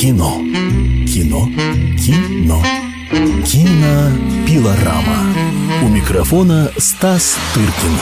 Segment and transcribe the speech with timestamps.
[0.00, 0.40] Кино.
[1.08, 1.48] Кино.
[1.98, 2.62] Кино.
[3.44, 5.34] Кинопилорама.
[5.82, 7.98] У микрофона Стас Тыркин.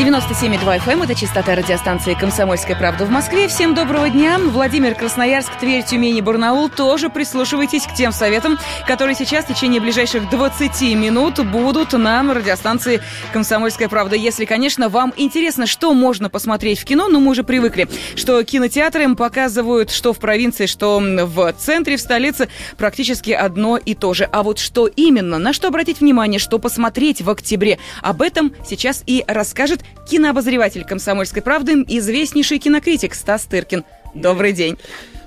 [0.00, 3.48] 97,2 FM это частота радиостанции «Комсомольская правда» в Москве.
[3.48, 4.38] Всем доброго дня.
[4.38, 9.78] Владимир, Красноярск, Тверь, Тюмень и Барнаул тоже прислушивайтесь к тем советам, которые сейчас в течение
[9.78, 13.02] ближайших 20 минут будут на радиостанции
[13.34, 14.16] «Комсомольская правда».
[14.16, 17.86] Если, конечно, вам интересно, что можно посмотреть в кино, ну, мы уже привыкли,
[18.16, 23.94] что кинотеатры им показывают, что в провинции, что в центре, в столице, практически одно и
[23.94, 24.24] то же.
[24.32, 29.02] А вот что именно, на что обратить внимание, что посмотреть в октябре, об этом сейчас
[29.04, 33.84] и расскажет кинообозреватель «Комсомольской правды», известнейший кинокритик Стас Тыркин.
[34.14, 34.76] Добрый день.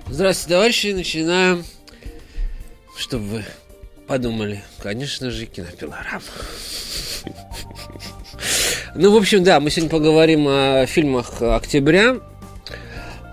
[0.08, 0.88] Здравствуйте, товарищи.
[0.88, 1.64] Начинаем.
[2.98, 3.46] Чтобы вы
[4.08, 6.22] подумали, конечно же, кинопилорама.
[8.96, 12.18] Ну, в общем, да, мы сегодня поговорим о фильмах октября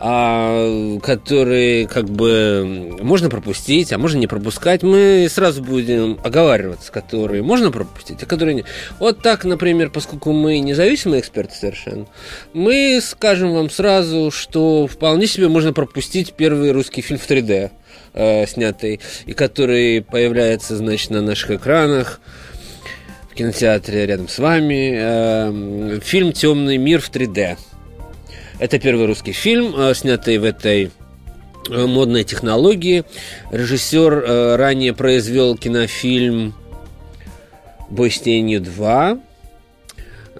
[0.02, 4.82] а, которые как бы можно пропустить, а можно не пропускать.
[4.82, 8.66] Мы сразу будем оговариваться, которые можно пропустить, а которые нет.
[8.98, 12.06] Вот так, например, поскольку мы независимые эксперты совершенно,
[12.54, 17.70] мы скажем вам сразу, что вполне себе можно пропустить первый русский фильм в 3D,
[18.14, 22.22] э, снятый, и который появляется, значит, на наших экранах
[23.30, 24.94] в кинотеатре рядом с вами.
[24.98, 27.58] Э, фильм «Темный мир» в 3D.
[28.60, 30.90] Это первый русский фильм, э, снятый в этой
[31.70, 33.04] э, модной технологии.
[33.50, 36.54] Режиссер э, ранее произвел кинофильм
[37.88, 39.29] «Бой с тенью 2», Э,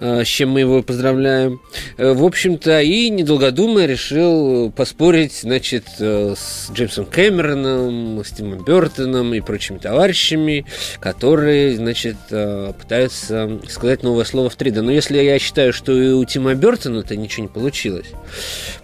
[0.01, 1.61] с чем мы его поздравляем.
[1.97, 8.63] Э, в общем-то, и, недолго думая, решил поспорить, значит, э, с Джеймсом Кэмероном, с Тимом
[8.63, 10.65] Бертоном и прочими товарищами,
[10.99, 14.81] которые, значит, пытаются сказать новое слово в 3D.
[14.81, 18.07] Но если я считаю, что и у Тима Бертона-то ничего не получилось,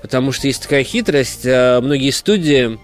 [0.01, 2.77] потому что есть такая хитрость, многие студии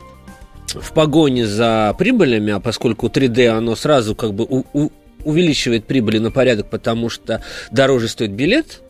[0.73, 4.91] в погоне за прибылями, а поскольку 3D оно сразу как бы у, у,
[5.23, 7.41] увеличивает прибыли на порядок, потому что
[7.71, 8.81] дороже стоит билет,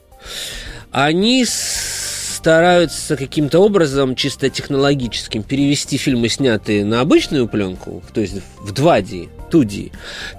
[0.91, 8.73] они стараются каким-то образом, чисто технологическим, перевести фильмы, снятые на обычную пленку, то есть в
[8.73, 9.91] 2D, 2D,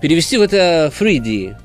[0.02, 1.56] перевести в это 3D.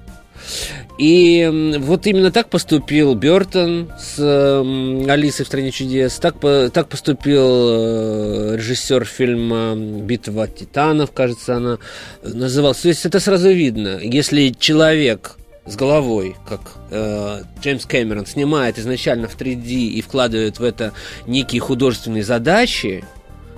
[1.00, 6.36] И вот именно так поступил Бертон с Алисой в стране чудес, так,
[6.74, 11.78] так поступил э, режиссер фильма Битва титанов, кажется, она
[12.22, 12.80] называлась.
[12.80, 16.60] То есть это сразу видно, если человек с головой, как
[16.92, 20.92] э, Джеймс Кэмерон снимает изначально в 3D и вкладывает в это
[21.28, 23.06] некие художественные задачи,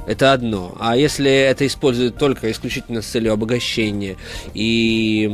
[0.07, 0.75] это одно.
[0.79, 4.17] А если это используют только исключительно с целью обогащения
[4.53, 5.29] и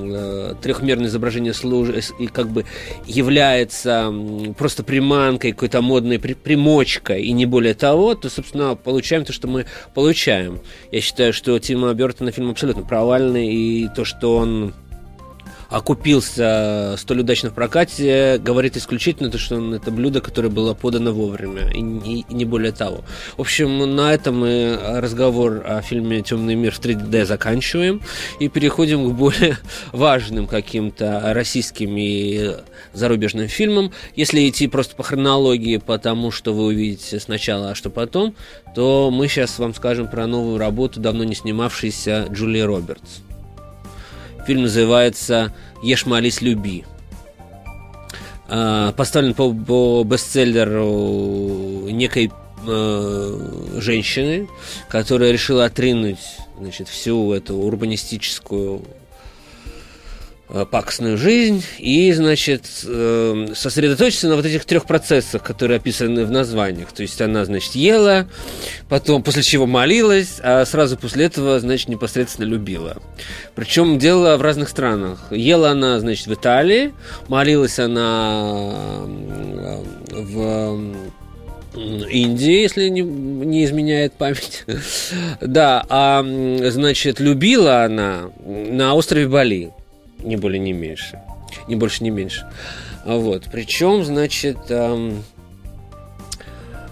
[0.00, 2.64] э, трехмерное изображение служит и как бы
[3.06, 4.12] является
[4.56, 9.48] просто приманкой, какой-то модной при, примочкой и не более того, то, собственно, получаем то, что
[9.48, 10.60] мы получаем.
[10.92, 14.74] Я считаю, что Тима Бертона фильм абсолютно провальный, и то, что он
[15.70, 21.70] окупился столь удачно в прокате, говорит исключительно то, что это блюдо, которое было подано вовремя,
[21.70, 23.04] и, и, и не более того.
[23.36, 28.02] В общем, на этом мы разговор о фильме «Темный мир» в 3D заканчиваем
[28.40, 29.58] и переходим к более
[29.92, 32.56] важным каким-то российским и
[32.92, 33.92] зарубежным фильмам.
[34.16, 38.34] Если идти просто по хронологии, потому что вы увидите сначала, а что потом,
[38.74, 43.20] то мы сейчас вам скажем про новую работу, давно не снимавшейся Джулии Робертс.
[44.46, 45.52] Фильм называется
[45.82, 46.84] «Ешь, молись, люби».
[48.48, 52.32] А, поставлен по, по бестселлеру некой
[52.66, 54.48] э, женщины,
[54.88, 56.18] которая решила отринуть
[56.58, 58.82] значит, всю эту урбанистическую
[60.52, 66.30] Э, пакостную жизнь и, значит, э, сосредоточиться на вот этих трех процессах, которые описаны в
[66.32, 66.90] названиях.
[66.90, 68.26] То есть она, значит, ела,
[68.88, 72.96] потом, после чего молилась, а сразу после этого, значит, непосредственно любила.
[73.54, 75.20] Причем делала в разных странах.
[75.30, 76.94] Ела она, значит, в Италии,
[77.28, 80.80] молилась она э, в
[81.76, 84.64] Индии, если не, не изменяет память.
[85.40, 86.24] да, а,
[86.70, 89.70] значит, любила она на острове Бали
[90.22, 91.20] не более, не меньше.
[91.68, 92.46] Не больше, не меньше.
[93.04, 93.44] Вот.
[93.50, 95.24] Причем, значит, эм,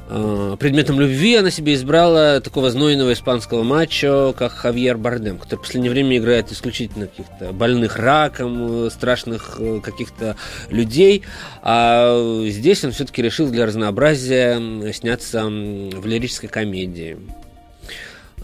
[0.08, 5.62] э, предметом любви она себе избрала такого знойного испанского мачо, как Хавьер Бардем, который в
[5.62, 10.36] последнее время играет исключительно каких-то больных раком, э, страшных э, каких-то
[10.70, 11.22] людей.
[11.62, 17.18] А здесь он все-таки решил для разнообразия сняться в лирической комедии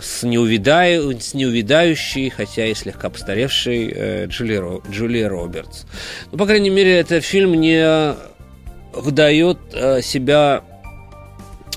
[0.01, 5.85] с, неувидаю, с неувидающей, хотя и слегка постаревшей э, Джули, Ро, Джули Робертс.
[6.33, 8.15] Ну, по крайней мере, этот фильм не
[8.93, 10.63] выдает э, себя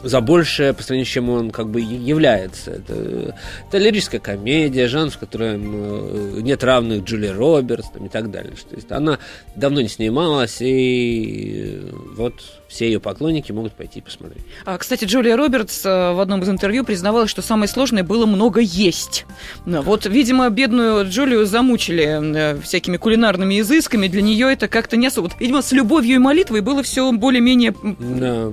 [0.04, 2.72] за большее по сравнению с чем он как бы является.
[2.72, 3.36] Это,
[3.68, 8.54] это лирическая комедия, жанр, в котором э, нет равных Джули Робертс там, и так далее.
[8.70, 9.20] То есть она
[9.56, 11.82] давно не снималась, и
[12.16, 12.36] вот
[12.68, 14.44] все ее поклонники могут пойти посмотреть.
[14.66, 18.60] А, кстати, Джулия Робертс э, в одном из интервью признавалась, что самое сложное было много
[18.60, 19.26] есть.
[19.66, 24.08] Вот, видимо, бедную Джулию замучили э, всякими кулинарными изысками.
[24.08, 25.30] Для нее это как-то не особо.
[25.40, 27.74] Видимо, с любовью и молитвой было все более-менее...
[27.82, 28.52] Да.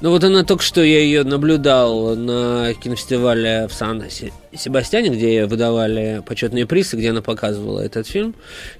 [0.00, 3.72] Ну вот она только что, я ее наблюдал на кинофестивале в
[4.56, 8.34] Сан-Себастьяне, где выдавали почетные призы, где она показывала этот фильм.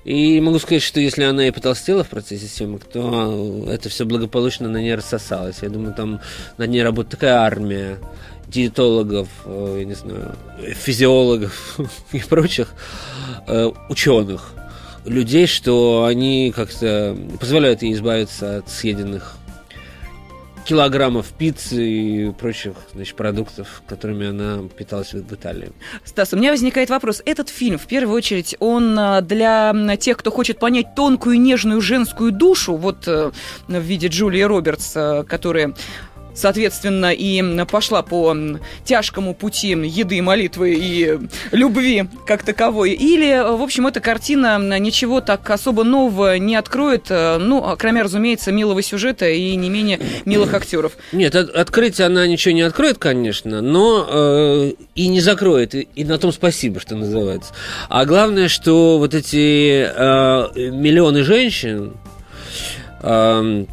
[0.05, 4.69] И могу сказать, что если она и потолстела в процессе съемок, то это все благополучно
[4.69, 5.59] на ней рассосалось.
[5.63, 6.21] Я думаю, там
[6.59, 7.99] над ней работает такая армия
[8.49, 10.35] диетологов, э, я не знаю,
[10.75, 11.79] физиологов
[12.13, 12.69] и прочих
[13.47, 14.53] э, ученых
[15.05, 19.37] людей, что они как-то позволяют ей избавиться от съеденных
[20.67, 25.71] килограммов пиццы и прочих значит, продуктов, которыми она питалась в Италии.
[26.05, 27.23] Стас, у меня возникает вопрос.
[27.25, 32.33] Этот фильм, в первую очередь, он а, для тех, кто хочет понять тонкую нежную женскую
[32.33, 33.31] душу, вот э,
[33.69, 35.75] в виде Джулии Робертс, э, которая
[36.37, 38.37] соответственно, и пошла по
[38.85, 41.19] тяжкому пути еды, молитвы и
[41.51, 42.93] любви как таковой.
[42.93, 48.83] Или, в общем, эта картина ничего так особо нового не откроет, ну, кроме, разумеется, милого
[48.83, 50.93] сюжета и не менее милых актеров.
[51.13, 56.05] Нет, от, открыть она ничего не откроет, конечно, но э, и не закроет, и, и
[56.05, 57.53] на том спасибо, что называется.
[57.89, 61.95] А главное, что вот эти э, миллионы женщин,
[63.03, 63.65] э,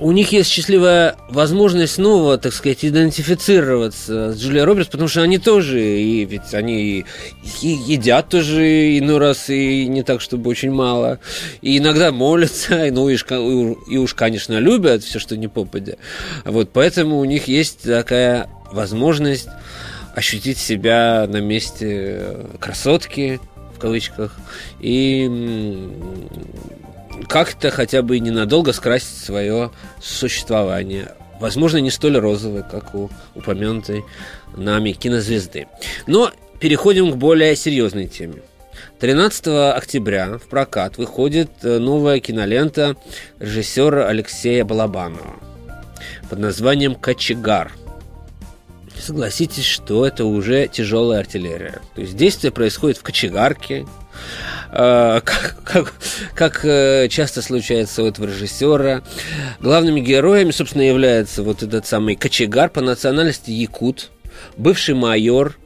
[0.00, 5.38] у них есть счастливая возможность снова, так сказать, идентифицироваться с Джулией Робертс, потому что они
[5.38, 7.04] тоже, и ведь они
[7.60, 11.20] и едят тоже иной раз, и не так, чтобы очень мало,
[11.60, 15.96] и иногда молятся, и, ну, и, и уж, конечно, любят все, что не попадя.
[16.44, 19.48] Вот, поэтому у них есть такая возможность
[20.14, 23.38] ощутить себя на месте красотки,
[23.76, 24.34] в кавычках,
[24.80, 25.28] и
[27.28, 29.70] как-то хотя бы ненадолго скрасить свое
[30.00, 31.14] существование.
[31.40, 34.04] Возможно, не столь розовое, как у упомянутой
[34.56, 35.68] нами кинозвезды.
[36.06, 36.30] Но
[36.60, 38.42] переходим к более серьезной теме.
[38.98, 42.96] 13 октября в прокат выходит э, новая кинолента
[43.38, 45.36] режиссера Алексея Балабанова
[46.28, 47.72] под названием «Кочегар».
[48.98, 51.80] Согласитесь, что это уже тяжелая артиллерия.
[51.94, 53.86] То есть действие происходит в кочегарке,
[54.72, 55.94] как, как,
[56.34, 59.02] как э, часто случается у этого режиссера.
[59.60, 64.10] Главными героями, собственно, является вот этот самый кочегар по национальности якут,
[64.56, 65.56] бывший майор,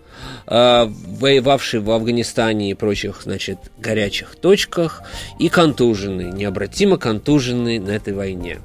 [0.46, 5.02] а, воевавший в Афганистане и прочих, значит, горячих точках,
[5.38, 8.58] и контуженный, необратимо контуженный на этой войне.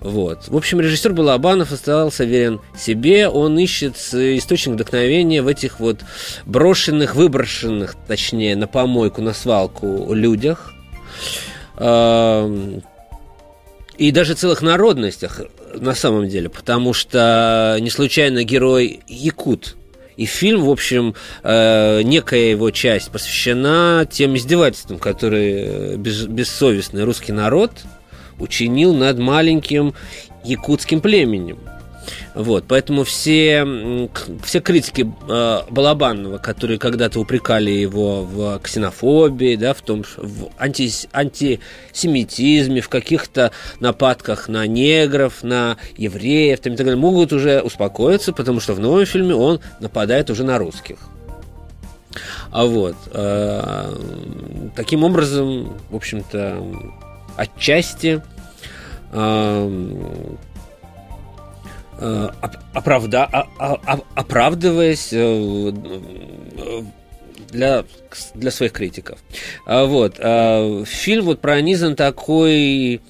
[0.00, 0.48] Вот.
[0.48, 3.28] В общем, режиссер Балабанов оставался верен себе.
[3.28, 6.00] Он ищет источник вдохновения в этих вот
[6.44, 10.74] брошенных, выброшенных, точнее, на помойку, на свалку людях.
[13.98, 15.40] И даже целых народностях
[15.74, 19.76] на самом деле, потому что не случайно герой Якут.
[20.16, 27.72] И фильм, в общем, э, некая его часть посвящена тем издевательствам, которые бессовестный русский народ–
[28.38, 29.94] учинил над маленьким
[30.44, 31.58] якутским племенем.
[32.34, 34.08] Вот, поэтому все,
[34.44, 40.90] все критики э, Балабанова, которые когда-то упрекали его в ксенофобии, да, в том, в анти,
[41.12, 48.32] антисемитизме, в каких-то нападках на негров, на евреев, там, и так далее, могут уже успокоиться,
[48.32, 50.98] потому что в новом фильме он нападает уже на русских.
[52.50, 53.94] А вот, э,
[54.74, 56.62] таким образом, в общем-то,
[57.36, 58.22] отчасти
[62.72, 63.24] оправда,
[64.14, 65.72] оправдываясь э,
[67.50, 67.84] для,
[68.34, 69.18] для своих критиков.
[69.66, 70.16] А вот.
[70.88, 73.00] Фильм вот пронизан такой...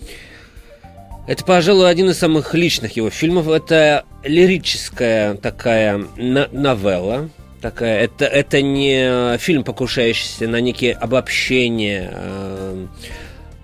[1.27, 3.49] Это, пожалуй, один из самых личных его фильмов.
[3.49, 7.29] Это лирическая такая новелла.
[7.61, 12.89] Такая, это, это не фильм, покушающийся на некие обобщения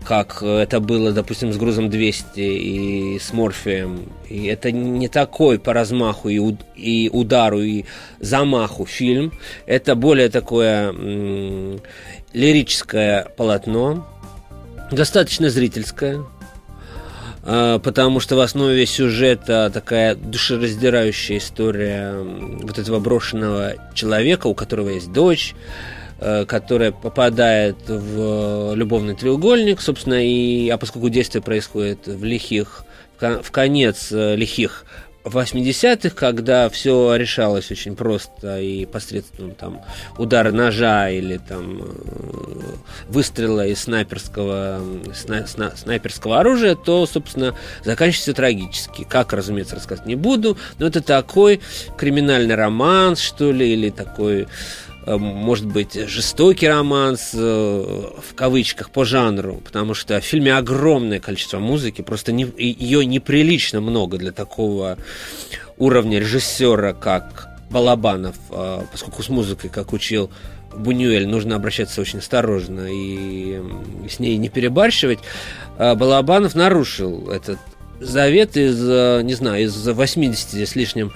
[0.03, 4.13] как это было, допустим, с грузом 200 и с Морфием.
[4.29, 7.85] И это не такой по размаху и, уд и удару, и
[8.21, 9.33] замаху фильм.
[9.67, 11.81] Это более такое м-
[12.33, 14.07] лирическое полотно,
[14.91, 16.25] достаточно зрительское,
[17.45, 24.91] э, потому что в основе сюжета такая душераздирающая история вот этого брошенного человека, у которого
[24.91, 25.55] есть дочь,
[26.47, 32.85] которая попадает в любовный треугольник, собственно, и, а поскольку действие происходит в лихих,
[33.19, 34.85] в конец э, лихих
[35.25, 39.83] в 80-х, когда все решалось очень просто и посредством там
[40.19, 41.87] удара ножа или там э,
[43.09, 44.81] выстрела из снайперского,
[45.15, 49.07] сна, сна, снайперского оружия, то, собственно, заканчивается трагически.
[49.09, 51.61] Как, разумеется, рассказать не буду, но это такой
[51.97, 59.05] криминальный романс, что ли, или такой Э, может быть, жестокий романс, э, в кавычках, по
[59.05, 64.99] жанру, потому что в фильме огромное количество музыки, просто не, ее неприлично много для такого
[65.77, 70.31] уровня режиссера, как Балабанов, э, поскольку с музыкой, как учил
[70.75, 73.61] Бунюэль, нужно обращаться очень осторожно и
[74.09, 75.19] с ней не перебарщивать.
[75.77, 77.59] Балабанов нарушил этот
[78.01, 81.13] завет из, не знаю, из 80 с лишним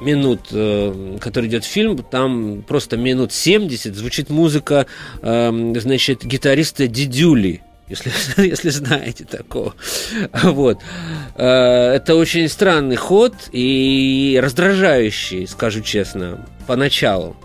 [0.00, 4.86] минут, э, который идет фильм, там просто минут 70 звучит музыка,
[5.22, 8.12] э, значит, гитариста Дидюли если,
[8.46, 9.74] если знаете такого.
[10.42, 10.80] Вот.
[11.36, 17.36] Э, это очень странный ход и раздражающий, скажу честно, поначалу.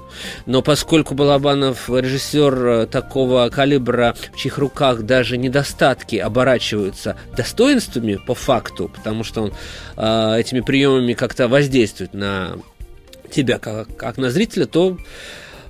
[0.46, 8.36] Но поскольку Балабанов режиссер э, такого калибра, в чьих руках даже недостатки оборачиваются достоинствами по
[8.36, 9.54] факту, потому что он
[9.98, 12.58] э, этими приемами как-то воздействует на
[13.32, 14.98] тебя как, как на зрителя, то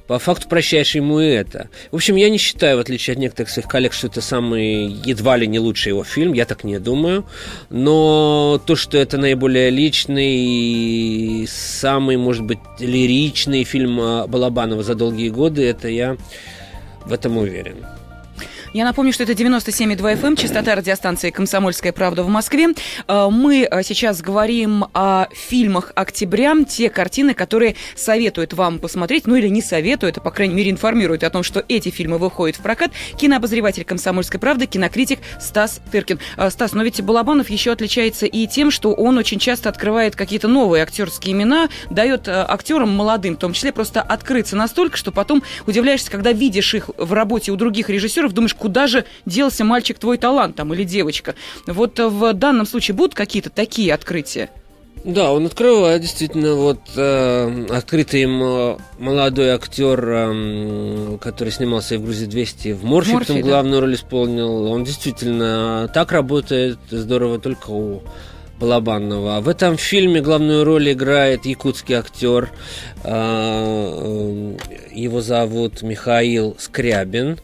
[0.07, 1.69] по факту прощаешь ему и это.
[1.91, 5.37] В общем, я не считаю, в отличие от некоторых своих коллег, что это самый едва
[5.37, 7.25] ли не лучший его фильм, я так не думаю.
[7.69, 15.65] Но то, что это наиболее личный, самый, может быть, лиричный фильм Балабанова за долгие годы,
[15.65, 16.17] это я
[17.05, 17.77] в этом уверен.
[18.73, 22.69] Я напомню, что это 97,2 FM, эм, частота радиостанции «Комсомольская правда» в Москве.
[23.07, 29.35] Э, мы э, сейчас говорим о фильмах октября, те картины, которые советуют вам посмотреть, ну
[29.35, 32.61] или не советуют, а, по крайней мере, информируют о том, что эти фильмы выходят в
[32.63, 32.89] прокат.
[33.15, 36.17] Кинообозреватель «Комсомольской правды», кинокритик Стас Тыркин.
[36.37, 40.47] Э, Стас, но ведь Балабанов еще отличается и тем, что он очень часто открывает какие-то
[40.47, 46.09] новые актерские имена, дает актерам молодым, в том числе, просто открыться настолько, что потом удивляешься,
[46.09, 50.55] когда видишь их в работе у других режиссеров, думаешь, куда же делся мальчик твой талант
[50.55, 51.35] там или девочка.
[51.67, 54.49] Вот э, в данном случае будут какие-то такие открытия?
[55.03, 61.97] Да, он открывает действительно вот э, открытый им э, молодой актер, э, который снимался и
[61.97, 63.47] в Грузии 200 в Морфе, Морфе там да.
[63.49, 64.67] главную роль исполнил.
[64.67, 68.01] Он действительно так работает здорово только у
[68.63, 69.41] Балабанова.
[69.41, 72.49] В этом фильме главную роль играет якутский актер.
[73.03, 77.39] А, э, его зовут Михаил Скрябин.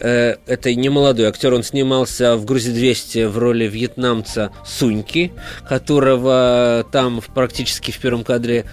[0.00, 5.32] Э, это не молодой актер, он снимался в «Грузе-200» в роли вьетнамца Суньки,
[5.68, 8.64] которого там практически в первом кадре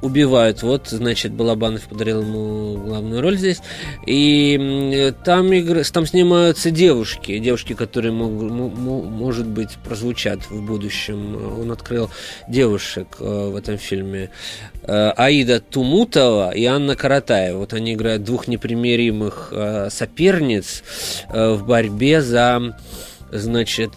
[0.00, 0.62] убивают.
[0.62, 3.60] Вот, значит, Балабанов подарил ему главную роль здесь.
[4.06, 5.84] И там, игр...
[5.84, 8.30] там снимаются девушки, девушки, которые, мог...
[8.30, 11.60] может быть, прозвучат в будущем.
[11.60, 12.10] Он открыл
[12.48, 14.30] девушек э, в этом фильме.
[14.82, 17.58] Э, Аида Тумутова и Анна Каратаева.
[17.58, 20.82] Вот они играют двух непримиримых э, соперниц
[21.28, 22.76] в борьбе за,
[23.32, 23.92] значит,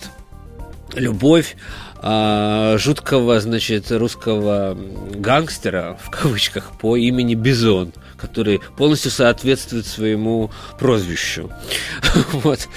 [0.96, 1.55] любовь
[2.03, 4.75] а, жуткого, значит, русского
[5.15, 11.51] гангстера, в кавычках, по имени Бизон, который полностью соответствует своему прозвищу.
[12.34, 12.67] Вот.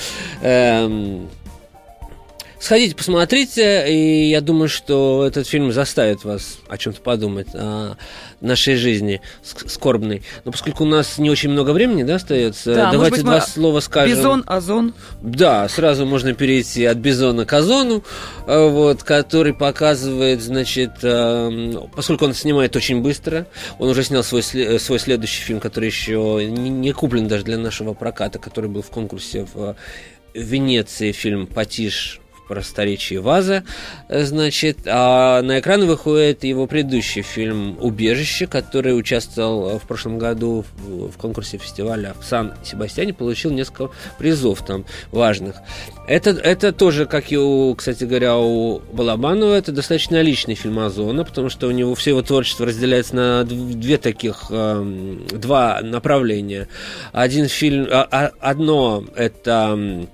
[2.65, 7.97] Эм, Сходите, посмотрите, и я думаю, что этот фильм заставит вас о чем-то подумать, о
[8.41, 10.23] нашей жизни скорбной.
[10.47, 13.81] Но поскольку у нас не очень много времени, да, остается, да, давайте быть, два слова
[13.81, 14.17] скажем.
[14.17, 14.95] Бизон, озон.
[15.21, 18.03] Да, сразу можно перейти от бизона к озону,
[18.47, 23.47] э, вот, который показывает, значит, э, поскольку он снимает очень быстро,
[23.79, 28.39] он уже снял свой, свой следующий фильм, который еще не куплен даже для нашего проката,
[28.39, 29.77] который был в конкурсе в
[30.35, 33.65] Венеции, фильм «Патиш просторечии Ваза,
[34.09, 40.65] э, значит, а на экран выходит его предыдущий фильм «Убежище», который участвовал в прошлом году
[40.77, 45.57] в конкурсе фестиваля в Сан-Себастьяне, получил несколько призов там важных.
[46.07, 51.25] Это, это тоже, как и у, кстати говоря, у Балабанова, это достаточно личный фильм Озона,
[51.25, 56.69] потому что у него все его творчество разделяется на две таких, э, два направления.
[57.13, 60.07] Один фильм, а, а, одно это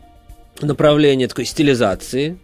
[0.67, 2.39] направление такой стилизации.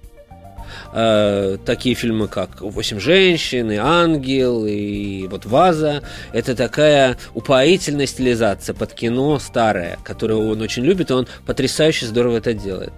[0.93, 6.03] Э, такие фильмы, как «Восемь женщин», и «Ангел», и вот «Ваза».
[6.33, 12.39] Это такая упоительная стилизация под кино старое, которое он очень любит, и он потрясающе здорово
[12.39, 12.93] это делает.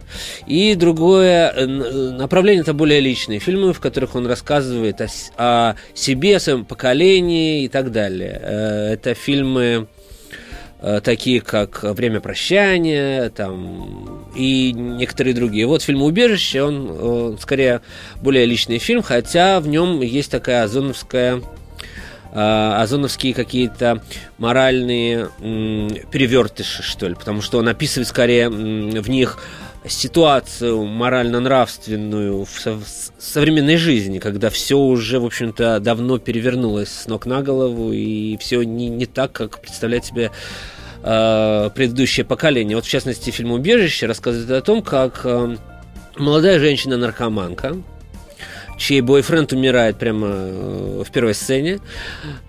[0.46, 6.36] И другое э, направление– это более личные фильмы, в которых он рассказывает о, о себе,
[6.36, 8.40] о своем поколении и так далее.
[8.42, 9.97] Э, это фильмы э,
[11.02, 15.66] такие как «Время прощания» там, и некоторые другие.
[15.66, 17.80] Вот фильм «Убежище», он э, скорее
[18.22, 21.42] более личный фильм, хотя в нем есть такая озоновская
[22.30, 24.02] озоновские какие-то
[24.36, 29.38] моральные перевертыши, что ли, потому что он описывает скорее в них
[29.90, 32.82] ситуацию морально-нравственную в,
[33.18, 38.62] современной жизни, когда все уже, в общем-то, давно перевернулось с ног на голову, и все
[38.62, 40.30] не, не так, как представляет себе
[41.02, 42.76] э, предыдущее поколение.
[42.76, 45.56] Вот, в частности, фильм «Убежище» рассказывает о том, как э,
[46.16, 47.76] молодая женщина-наркоманка,
[48.78, 51.80] чей бойфренд умирает прямо э, в первой сцене,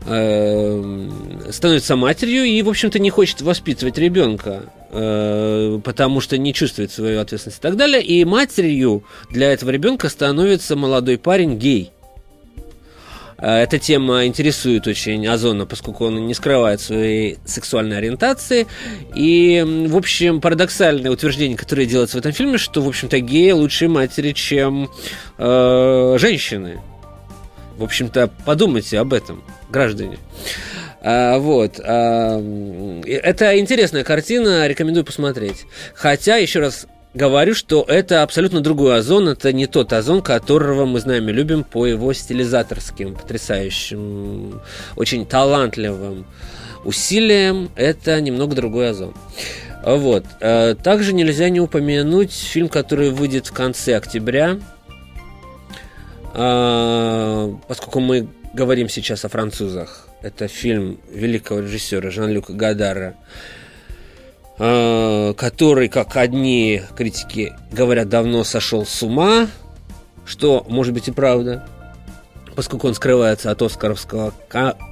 [0.05, 1.09] э,
[1.51, 7.19] становится матерью и, в общем-то, не хочет воспитывать ребенка, э, потому что не чувствует свою
[7.19, 8.01] ответственность и так далее.
[8.01, 11.91] И матерью для этого ребенка становится молодой парень гей.
[13.41, 18.67] Э, эта тема интересует очень Озона, поскольку он не скрывает своей сексуальной ориентации.
[19.15, 23.89] И, в общем, парадоксальное утверждение, которое делается в этом фильме, что, в общем-то, геи лучшие
[23.89, 24.89] матери, чем
[25.37, 26.81] э, женщины.
[27.77, 30.17] В общем-то, подумайте об этом, граждане.
[31.01, 31.79] А, вот.
[31.79, 32.39] А,
[33.05, 35.65] это интересная картина, рекомендую посмотреть.
[35.93, 40.99] Хотя, еще раз говорю, что это абсолютно другой озон, это не тот озон, которого мы
[40.99, 44.61] знаем и любим по его стилизаторским, потрясающим,
[44.95, 46.25] очень талантливым
[46.85, 49.13] усилиям, это немного другой озон.
[49.83, 50.25] Вот.
[50.41, 54.59] Э, также нельзя не упомянуть фильм, который выйдет в конце октября,
[56.33, 60.07] э, поскольку мы говорим сейчас о французах.
[60.21, 63.15] Это фильм великого режиссера Жан-Люка Гадара
[64.59, 69.47] который, как одни критики говорят, давно сошел с ума,
[70.25, 71.65] что может быть и правда,
[72.55, 74.33] поскольку он скрывается от Оскаровского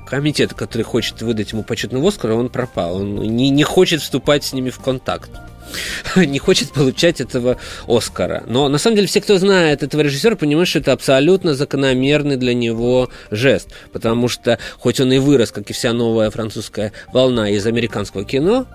[0.08, 2.96] комитета, который хочет выдать ему почетный Оскар, он пропал.
[2.96, 5.30] Он не, не хочет вступать с ними в контакт.
[6.16, 7.58] не хочет получать этого
[7.88, 8.44] Оскара.
[8.48, 12.54] Но на самом деле все, кто знает этого режиссера, понимают, что это абсолютно закономерный для
[12.54, 13.70] него жест.
[13.92, 18.66] Потому что, хоть он и вырос, как и вся новая французская волна из американского кино,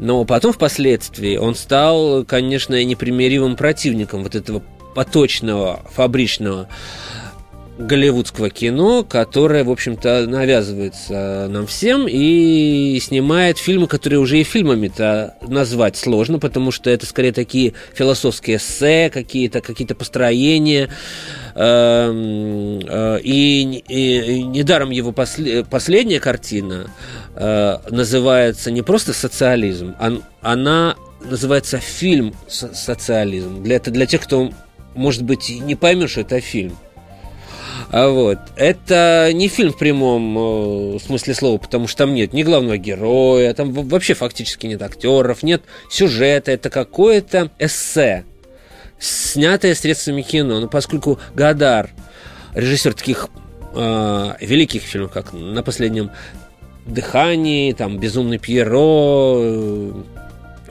[0.00, 4.62] но потом, впоследствии, он стал, конечно, непримиримым противником вот этого
[4.94, 6.68] поточного, фабричного
[7.80, 15.34] голливудского кино, которое, в общем-то, навязывается нам всем и снимает фильмы, которые уже и фильмами-то
[15.46, 20.90] назвать сложно, потому что это скорее такие философские эссе, какие-то какие построения.
[21.54, 26.90] Эм, э, и, и недаром его после, последняя картина
[27.34, 30.12] э, называется не просто социализм, а
[30.42, 33.62] она называется фильм социализм.
[33.62, 34.50] Для, это для тех, кто,
[34.94, 36.76] может быть, не поймет, что это фильм.
[37.90, 38.38] А вот.
[38.56, 43.52] Это не фильм в прямом э, смысле слова, потому что там нет ни главного героя,
[43.52, 48.24] там вообще фактически нет актеров, нет сюжета, это какое-то эссе,
[49.00, 50.60] снятое средствами кино.
[50.60, 51.90] Но поскольку Гадар,
[52.54, 53.28] режиссер таких
[53.74, 56.12] э, великих фильмов, как «На последнем
[56.86, 59.92] дыхании», там «Безумный Пьеро», э,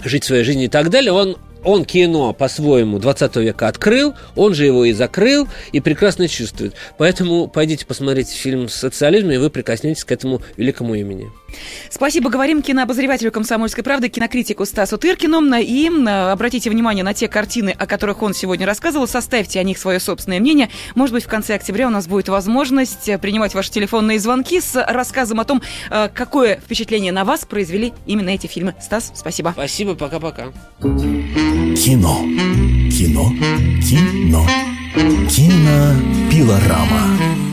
[0.05, 4.65] «Жить своей жизнью» и так далее, он он кино по-своему 20 века открыл, он же
[4.65, 6.73] его и закрыл, и прекрасно чувствует.
[6.97, 11.31] Поэтому пойдите посмотрите фильм «Социализм», и вы прикоснетесь к этому великому имени.
[11.89, 12.29] Спасибо.
[12.29, 15.39] Говорим кинообозревателю «Комсомольской правды», кинокритику Стасу Тыркину.
[15.59, 19.07] И обратите внимание на те картины, о которых он сегодня рассказывал.
[19.07, 20.69] Составьте о них свое собственное мнение.
[20.95, 25.39] Может быть, в конце октября у нас будет возможность принимать ваши телефонные звонки с рассказом
[25.39, 28.75] о том, э, какое впечатление на вас произвели именно эти фильмы.
[28.81, 29.51] Стас, спасибо.
[29.53, 30.47] Спасибо, пока-пока.
[31.49, 32.27] Кино.
[32.91, 33.33] Кино.
[33.81, 34.45] Кино.
[35.27, 37.49] Кинопилорама.